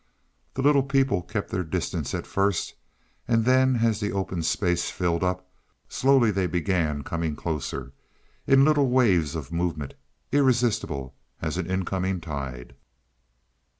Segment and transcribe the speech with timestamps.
[0.55, 2.73] The little people kept their distance at first,
[3.27, 5.47] and then as the open space filled up,
[5.89, 7.91] slowly they began coming closer,
[8.47, 9.93] in little waves of movement,
[10.31, 12.73] irresistible as an incoming tide.